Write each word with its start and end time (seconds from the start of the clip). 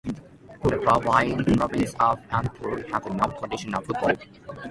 The 0.63 0.79
province 0.81 1.93
of 2.01 2.19
Antwerp 2.31 2.89
has 2.89 3.05
an 3.05 3.21
old 3.21 3.37
tradition 3.37 3.75
of 3.75 3.85
football. 3.85 4.15